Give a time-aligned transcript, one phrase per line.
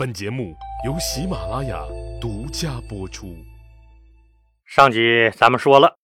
[0.00, 0.56] 本节目
[0.86, 1.78] 由喜马拉雅
[2.18, 3.36] 独家播出。
[4.64, 5.96] 上集咱们说了，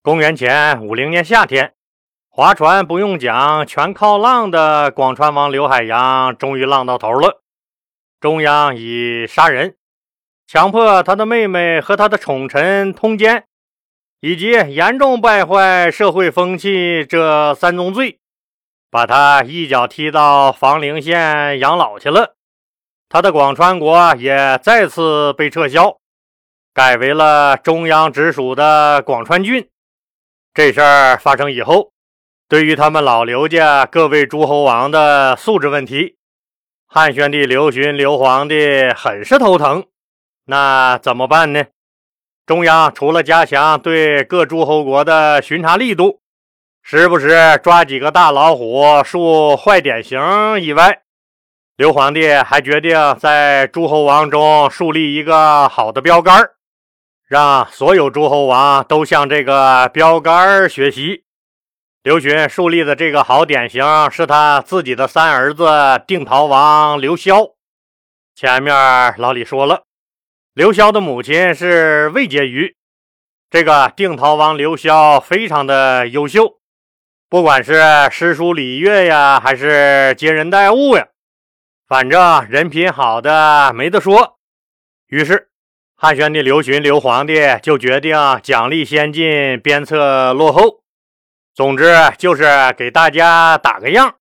[0.00, 1.74] 公元前五零年夏天，
[2.30, 7.42] 划船不用桨，全靠浪的广川王刘海洋终于浪到头了。
[8.20, 9.76] 中央以杀人、
[10.46, 13.44] 强迫他的妹妹和他的宠臣通奸，
[14.20, 18.18] 以及严重败坏社会风气这三宗罪，
[18.90, 22.36] 把他一脚踢到房陵县养老去了。
[23.12, 25.98] 他的广川国也再次被撤销，
[26.72, 29.68] 改为了中央直属的广川郡。
[30.54, 31.92] 这事儿发生以后，
[32.48, 36.16] 对于他们老刘家各位诸侯王的素质问题，
[36.86, 39.84] 汉宣帝刘询刘皇帝很是头疼。
[40.46, 41.66] 那怎么办呢？
[42.46, 46.22] 中央除了加强对各诸侯国的巡查力度，
[46.82, 50.18] 时不时抓几个大老虎、树坏典型
[50.58, 51.02] 以外，
[51.74, 56.50] 刘皇帝还决定在诸侯王中树立一个好的标杆
[57.26, 61.24] 让所有诸侯王都向这个标杆学习。
[62.02, 65.64] 刘询树立的这个好典型是他自己的三儿子
[66.06, 67.54] 定陶王刘骁。
[68.34, 69.84] 前面老李说了，
[70.52, 72.76] 刘骁的母亲是魏婕妤，
[73.48, 76.58] 这个定陶王刘骁非常的优秀，
[77.30, 81.08] 不管是诗书礼乐呀，还是接人待物呀。
[81.92, 84.38] 反正人品好的没得说，
[85.08, 85.50] 于是
[85.94, 90.84] 汉宣帝刘询刘皇帝就决定奖励先进，鞭策落后。
[91.54, 92.46] 总之就是
[92.78, 94.14] 给大家打个样，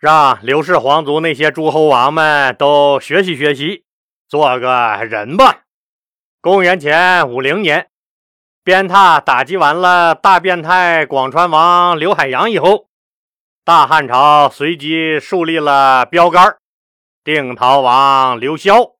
[0.00, 3.84] 让刘氏皇族那些诸侯王们都学习学习，
[4.28, 5.60] 做个人吧。
[6.40, 7.86] 公元前五零年，
[8.64, 12.88] 鞭挞打击完了大变态广川王刘海洋以后，
[13.64, 16.56] 大汉朝随即树立了标杆
[17.26, 18.92] 定陶王刘骁，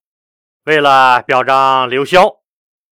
[0.65, 2.39] 为了表彰刘骁，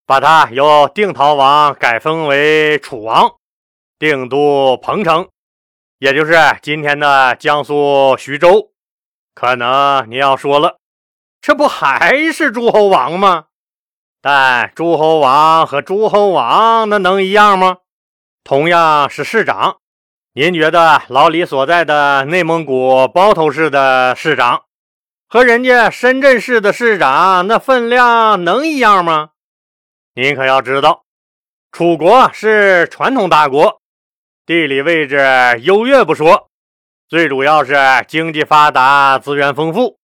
[0.05, 3.35] 把他由定陶王改封为楚王，
[3.97, 5.29] 定都彭城，
[5.99, 8.73] 也就是今天的江苏徐州。
[9.33, 10.79] 可能你要说了，
[11.39, 13.45] 这不还是诸侯王吗？
[14.21, 17.77] 但诸侯王和诸侯王那能一样吗？
[18.43, 19.77] 同样是市长，
[20.33, 24.63] 您觉得老李所在的内蒙古包头市的市长？
[25.33, 29.29] 和人家深圳市的市长那分量能一样吗？
[30.13, 31.05] 您可要知道，
[31.71, 33.79] 楚国是传统大国，
[34.45, 35.17] 地理位置
[35.61, 36.49] 优越不说，
[37.07, 37.77] 最主要是
[38.09, 39.99] 经济发达、资源丰富。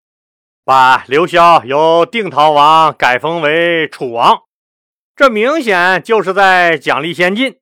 [0.63, 4.43] 把刘骁由定陶王改封为楚王，
[5.13, 7.57] 这明显就是在奖励先进，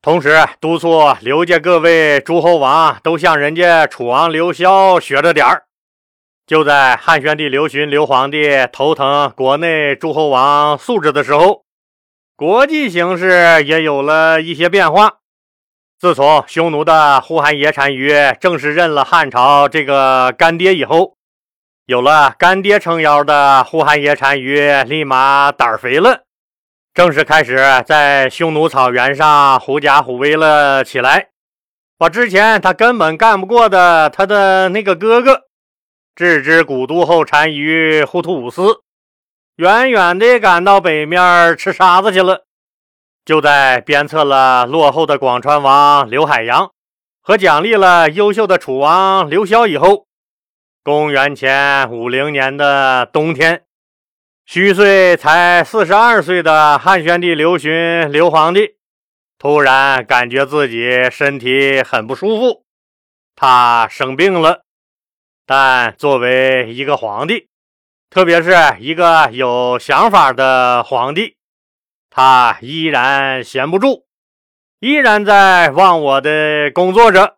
[0.00, 5.64] 同时督促刘家各位诸侯王都向人家楚王刘骁学着点儿。
[6.46, 11.64] 就在汉宣帝刘询刘皇帝头疼国内诸侯王素质的时候，
[12.36, 15.14] 国际形势也有了一些变化。
[15.98, 21.16] 自从匈奴的呼韩邪单于正式认了汉朝这个干爹以后，
[21.86, 26.24] 有了干爹撑腰的呼韩邪单于立马胆儿肥了，
[26.92, 27.56] 正式开始
[27.86, 31.28] 在匈奴草原上狐假虎威了起来，
[31.96, 35.44] 把之前他根本干不过的他的那个哥哥。
[36.14, 38.82] 置之古都后单于呼图五斯，
[39.56, 42.44] 远远地赶到北面吃沙子去了。
[43.24, 46.70] 就在鞭策了落后的广川王刘海洋
[47.20, 50.06] 和奖励了优秀的楚王刘骁以后，
[50.82, 53.64] 公元前五零年的冬天，
[54.44, 58.76] 虚岁才四十二岁的汉宣帝刘询刘皇帝
[59.38, 62.64] 突然感觉自己身体很不舒服，
[63.34, 64.63] 他生病了。
[65.46, 67.48] 但作为一个皇帝，
[68.10, 71.36] 特别是一个有想法的皇帝，
[72.08, 74.06] 他依然闲不住，
[74.80, 77.36] 依然在忘我的工作着。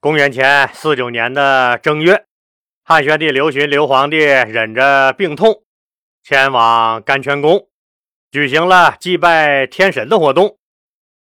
[0.00, 2.24] 公元前四九年的正月，
[2.82, 5.62] 汉宣帝刘询刘皇帝忍着病痛，
[6.22, 7.68] 前往甘泉宫，
[8.30, 10.59] 举行了祭拜天神的活动。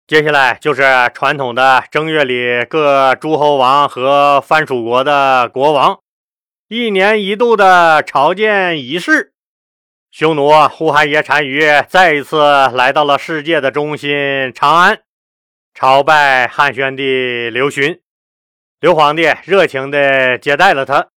[0.08, 0.84] 接下来就是
[1.14, 6.00] 传统的正月里各诸侯王和藩属国的国王
[6.70, 9.34] 一年一度的朝见仪式。
[10.10, 12.38] 匈奴呼韩邪单于再一次
[12.70, 15.00] 来到了世界的中心长安，
[15.74, 18.00] 朝拜汉宣帝刘询。
[18.80, 21.10] 刘皇帝热情地接待了他，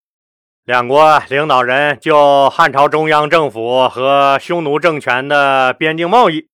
[0.65, 6.47] 两国领导人就汉朝中央政府和匈奴政权的边境贸易。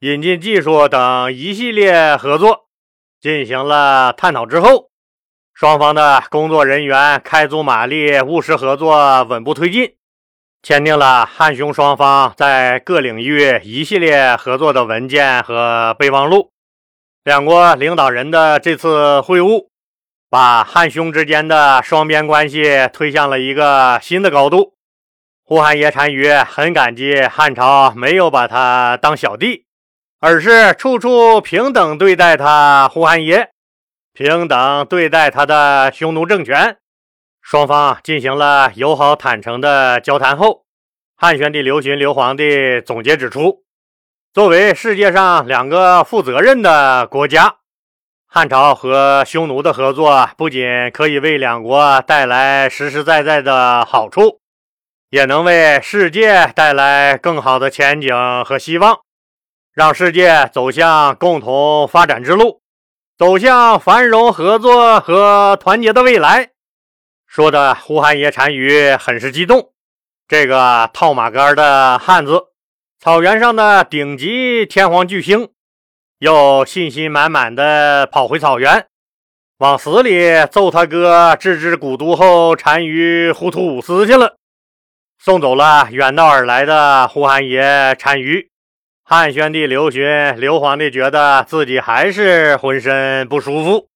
[0.00, 2.66] 引进技术等一系列合作
[3.20, 4.90] 进行了探讨之后，
[5.54, 9.94] 双方的工作人员开足马力，务实合作稳步推进。
[10.62, 16.50] 签订了汉匈双方在各领域一系列合作的文件和备忘录。
[17.22, 19.68] 两国领导人的这次会晤，
[20.28, 24.74] 把汉匈之间的双边关系推向了一个新的高度。
[25.44, 29.63] 呼韩邪单于很感激汉朝没有把他当小弟，
[30.26, 33.50] 而是处处平等对待他呼韩邪，
[34.14, 36.78] 平等对待他的匈奴政权。
[37.42, 40.64] 双方进行了友好坦诚的交谈后，
[41.14, 43.64] 汉宣帝刘询刘皇帝总结指出，
[44.32, 47.56] 作为世界上两个负责任的国家，
[48.26, 54.40] 汉朝和匈奴的合作不仅可以为两国带来实实在在的好处。
[55.10, 59.00] 也能为世界带来更好的前景和希望，
[59.74, 62.60] 让世界走向共同发展之路，
[63.18, 66.50] 走向繁荣、合作和团结的未来。
[67.26, 69.72] 说的呼韩邪单于很是激动。
[70.28, 72.44] 这个套马杆的汉子，
[73.00, 75.48] 草原上的顶级天皇巨星，
[76.20, 78.86] 又信心满满的跑回草原，
[79.58, 84.36] 往死里揍他哥置之古都后单于糊涂五司去了。
[85.18, 88.50] 送走了远道而来的呼韩邪单于，
[89.06, 90.02] 汉宣帝刘询
[90.36, 93.90] 刘皇帝觉得自己还是浑身不舒服。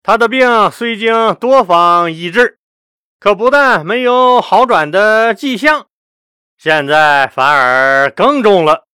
[0.00, 2.60] 他的病虽经多方医治，
[3.18, 5.88] 可不但没有好转的迹象，
[6.56, 8.86] 现在反而更重了。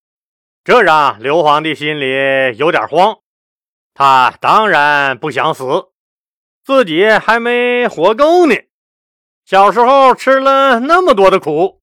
[0.64, 3.19] 这让刘皇帝心里有点慌。
[3.93, 5.90] 他当然不想死，
[6.64, 8.56] 自己还没活够呢。
[9.44, 11.82] 小时候吃了那么多的苦，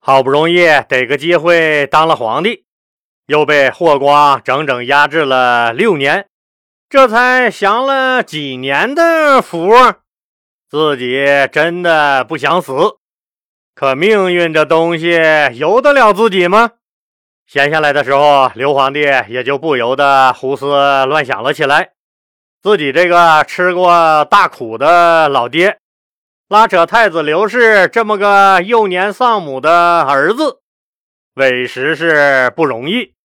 [0.00, 2.65] 好不容易得个机会当了皇帝，
[3.26, 6.28] 又被霍光整整压制了六年，
[6.88, 9.72] 这才享了几年的福。
[10.68, 12.72] 自己真的不想死，
[13.74, 15.20] 可命运这东西
[15.54, 16.72] 由得了自己吗？
[17.46, 20.66] 闲下来的时候，刘皇帝也就不由得胡思
[21.06, 21.90] 乱想了起来。
[22.62, 25.78] 自己这个吃过大苦的老爹。
[26.48, 30.60] 拉扯太子刘氏这么个幼年丧母的儿子，
[31.34, 33.15] 委实是不容易。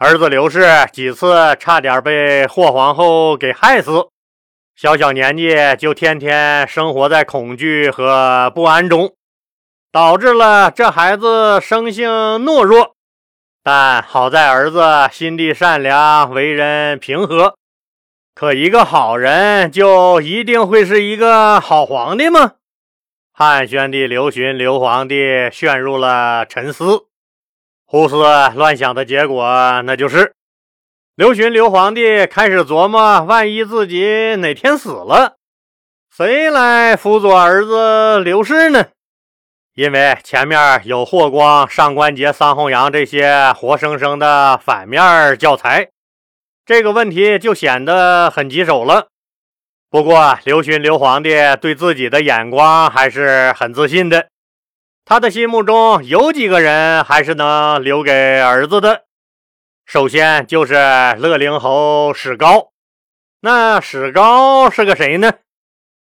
[0.00, 4.06] 儿子刘氏几次差点被霍皇后给害死，
[4.76, 9.12] 小小年纪就天天生活在恐惧和不安中，
[9.90, 12.94] 导致了这孩子生性懦弱。
[13.64, 14.80] 但好在儿子
[15.10, 17.56] 心地善良，为人平和。
[18.36, 22.52] 可一个好人就一定会是一个好皇帝吗？
[23.32, 27.07] 汉宣帝刘询刘皇帝陷入了沉思，
[27.90, 30.34] 胡思乱想的结果，那就是
[31.16, 35.36] 刘询刘皇帝开始琢磨：万一自己哪天死了，
[36.14, 38.88] 谁来辅佐儿子刘氏呢？
[39.72, 45.88] 因为前面有霍光、上官桀、桑弘羊这些活生生的反面教材。
[46.66, 49.08] 这个问题就显得很棘手了。
[49.88, 54.28] 不过，刘询刘皇帝对自己的眼光还是很自信的。
[55.08, 59.04] 他的心目中有几个人还是能留给儿子的。
[59.86, 62.72] 首先就是乐陵侯史高。
[63.40, 65.32] 那史高是个谁呢？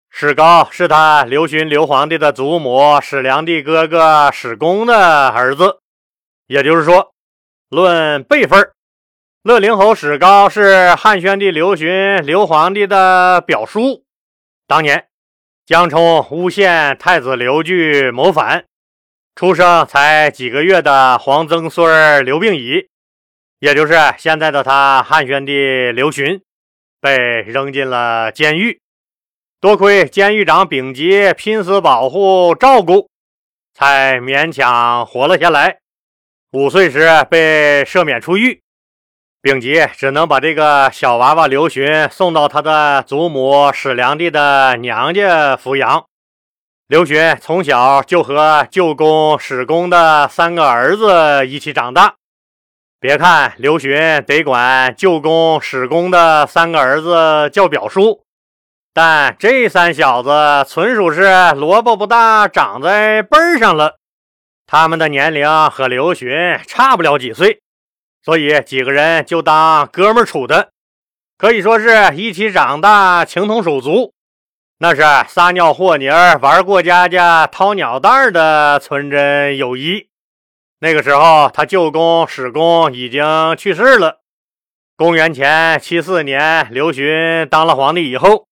[0.09, 5.81] 史高是他刘询刘皇帝的祖母史良娣哥哥史公的儿子。
[6.47, 7.11] 也就是说，
[7.67, 8.71] 论辈分
[9.43, 14.05] 乐陵侯史高是汉宣帝刘询刘皇帝的表叔。
[14.65, 15.07] 当年
[15.65, 18.63] 江充诬陷太子刘据谋反，
[19.35, 22.87] 出生才几个月的皇曾孙刘病已，
[23.59, 26.41] 也就是现在的他汉宣帝刘询，
[27.01, 28.79] 被扔进了监狱。
[29.59, 33.09] 多亏监狱长丙吉拼死保护照顾，
[33.73, 35.79] 才勉强活了下来。
[36.53, 38.61] 五岁时被赦免出狱。
[39.41, 46.05] 丙吉只能把这个小娃娃刘询送到他的祖母史良娣的娘家抚养。
[46.87, 52.13] 刘询从小就和舅公史公的三个儿子一起长大。
[52.99, 58.21] 别看刘询得管舅公史公的三个儿子叫表叔，
[58.93, 60.29] 但这三小子
[60.69, 61.23] 纯属是
[61.55, 63.95] 萝卜不大长在辈上了。
[64.67, 66.29] 他们的年龄和刘询
[66.67, 67.61] 差不了几岁。
[68.23, 70.69] 所以几个人就当哥们儿处的，
[71.35, 74.14] 可以说是一起长大，情同手足。
[74.77, 80.09] 那是撒尿和泥儿、玩过家家、掏鸟蛋的纯真友谊。
[80.79, 84.19] 那个时候，他舅公史公已经去世了。
[84.97, 88.47] 公元前七四年，刘询当了皇帝以后，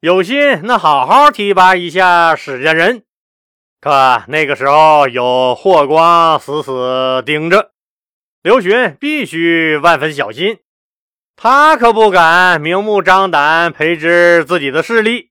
[0.00, 3.02] 有心那好好提拔一下史家人，
[3.82, 7.72] 可那个时候有霍光死死盯着，
[8.42, 10.58] 刘询必须万分小心。
[11.36, 15.29] 他可不敢明目张胆培植自己的势力。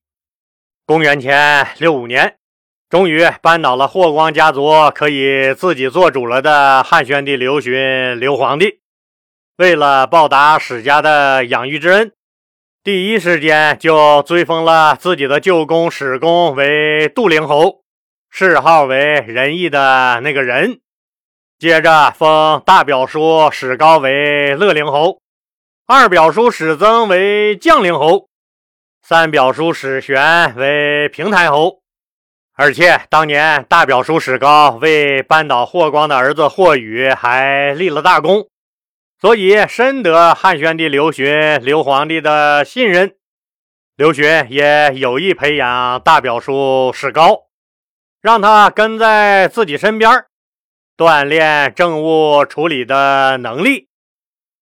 [0.89, 2.37] 公元前六五年，
[2.89, 8.79] 终于扳倒了霍光家族，可以自己做主了的汉宣帝刘询刘皇帝。
[9.57, 12.11] 为了报答史家的养育之恩，
[12.83, 17.83] 第一时间就追封了自己的舅公史公为杜陵侯，
[18.31, 20.79] 谥号为仁义的那个仁。
[21.59, 25.19] 接着封大表叔史高为乐陵侯。
[25.85, 28.28] 二表叔史增为将陵侯，
[29.09, 31.81] 三表叔史玄为平台侯，
[32.53, 38.51] 而且当年大表叔史高为扳倒霍光的儿子霍宇还立了大功，
[39.19, 43.15] 所以深得汉宣帝刘询刘皇帝的信任。
[43.95, 47.47] 刘询也有意培养大表叔史高，
[48.21, 50.25] 让他跟在自己身边，
[50.95, 53.89] 锻炼政务处理的能力。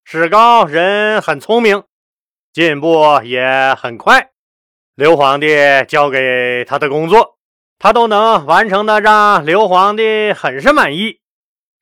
[0.05, 1.83] 史高人很聪明，
[2.53, 4.29] 进步也很快。
[4.97, 5.55] 刘皇帝
[5.87, 7.37] 交给他的工作，
[7.77, 11.19] 他都能完成的，让刘皇帝很是满意。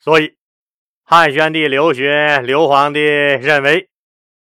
[0.04, 0.34] 所以，
[1.06, 2.06] 汉宣帝刘询
[2.46, 3.88] 刘皇帝认为，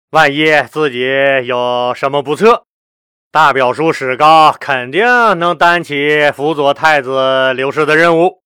[0.09, 1.05] 万一自己
[1.45, 2.65] 有什么不测，
[3.31, 5.05] 大表叔史高肯定
[5.37, 8.41] 能担起辅佐太子刘氏的任务。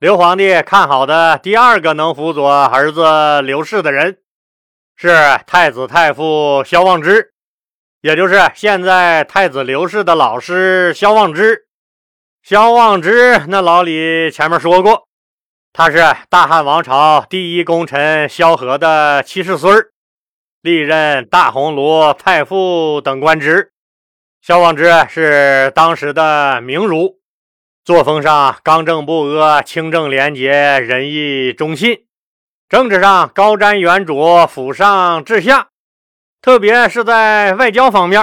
[0.00, 4.18] 刘皇帝看好的第二个能辅佐儿子刘氏的人。
[4.96, 5.08] 是
[5.46, 7.33] 太子太傅萧望之，
[8.04, 11.64] 也就是现在太子刘氏的老师萧望之。
[12.42, 15.08] 萧望之，那老李前面说过，
[15.72, 19.86] 他是大汉王朝第一功臣萧何的七世孙
[20.60, 23.72] 历任大鸿胪太傅等官职。
[24.42, 27.20] 萧望之是当时的名儒，
[27.86, 32.04] 作风上刚正不阿，清正廉洁，仁义忠信。
[32.68, 35.68] 政治上高瞻远瞩，俯上至下，
[36.44, 38.22] 特别是在外交方面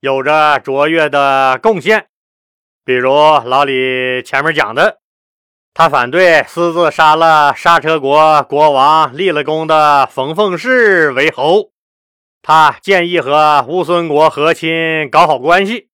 [0.00, 2.08] 有着卓越的贡献。
[2.84, 4.98] 比如老李前面讲的，
[5.72, 11.70] 他反对私自杀了刹车国国王立了功的冯凤氏为侯，
[12.42, 15.88] 他建议和乌孙国和亲，搞好关系。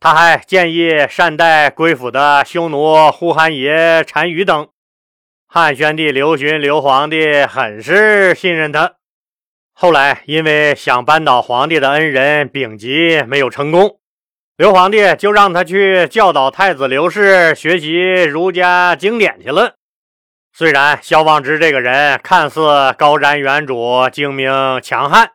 [0.00, 4.68] 他还建议善待归附的匈奴呼韩邪单于等。
[5.46, 8.94] 汉宣帝刘询刘皇帝很是信任他，
[9.82, 13.98] 后来因为想扳倒皇帝的恩人丙吉没有成功，
[14.58, 19.76] 刘皇帝就让他去教导太子刘氏学习儒家经典去了。
[20.52, 22.60] 虽然萧望之这个人看似
[22.98, 25.30] 高瞻远瞩、精明强悍，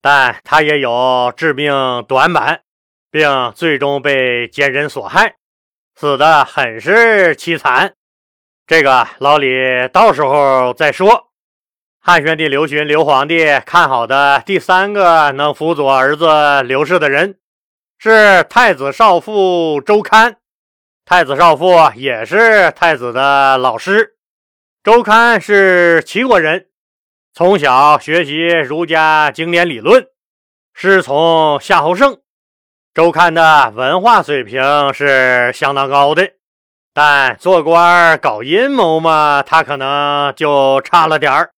[0.00, 2.62] 但他也有致命短板，
[3.10, 5.34] 并最终被奸人所害，
[5.94, 7.92] 死得很是凄惨。
[8.66, 9.46] 这个老李
[9.92, 11.27] 到时候再说。
[12.08, 17.36] 汉宣帝刘询刘皇帝看好的第三个能辅佐儿子刘氏的人
[17.98, 20.36] 是太子少傅周堪。
[21.04, 24.14] 太子少傅也是太子的老师。
[24.82, 26.68] 周堪是齐国人，
[27.34, 30.06] 从小学习儒家经典理论，
[30.72, 32.16] 师从夏侯胜。
[32.94, 36.30] 周堪的文化水平是相当高的。
[36.94, 41.50] 但做官搞阴谋嘛，他可能就差了点儿。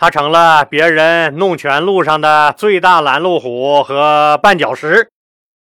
[0.00, 5.10] 他成了别人弄权路上的最大拦路虎和绊脚石，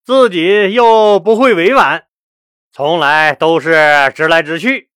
[0.02, 2.04] 自己又不会委婉，
[2.72, 4.88] 从来都是直来直去。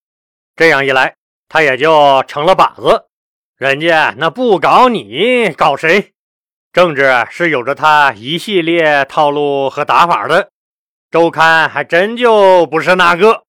[0.57, 1.15] 这样一来，
[1.47, 3.05] 他也就成了靶子。
[3.59, 6.13] 人家那不搞你，搞谁？
[6.73, 10.49] 政治是有着他一系列套路和打法的。
[11.11, 13.43] 周刊还真就不是那个。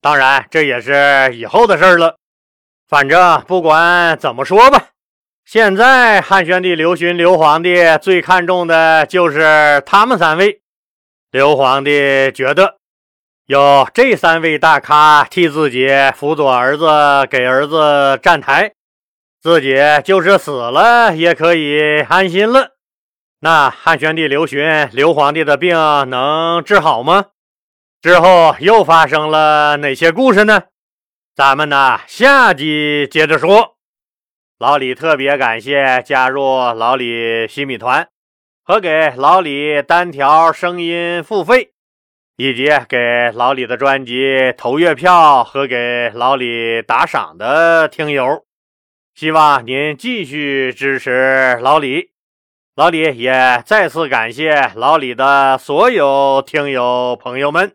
[0.00, 2.16] 当然，这也是以后的事了。
[2.88, 4.88] 反正不管怎么说吧，
[5.44, 10.62] 现在汉宣帝刘询刘皇帝最看重的就是他们三位。
[11.30, 12.78] 刘皇帝觉得
[13.46, 15.86] 有这三位大咖替自己
[16.16, 16.86] 辅佐儿子，
[17.30, 18.72] 给儿子站台，
[19.42, 22.70] 自己就是死了也可以安心了。
[23.40, 25.76] 那汉宣帝刘询刘皇帝的病
[26.08, 27.26] 能治好吗？
[28.00, 30.62] 之后又发生了哪些故事呢？
[31.36, 33.72] 咱们呢下集接着说。
[34.66, 36.42] 老李特别感谢加入
[36.72, 38.08] 老李新米团
[38.62, 41.72] 和给老李单条声音付费，
[42.38, 48.46] 以及给老李的专辑投月票和给老李打赏的听友。
[49.14, 52.12] 希望您继续支持老李。
[52.74, 57.74] 老李也再次感谢老李的所有听友朋友们。